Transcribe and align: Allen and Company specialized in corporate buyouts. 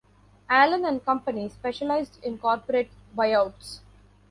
Allen 0.49 0.83
and 0.83 1.05
Company 1.05 1.47
specialized 1.49 2.17
in 2.23 2.39
corporate 2.39 2.89
buyouts. 3.15 3.81